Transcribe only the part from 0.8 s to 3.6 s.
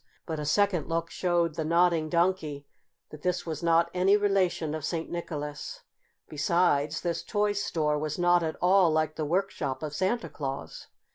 look showed the Nodding Donkey that this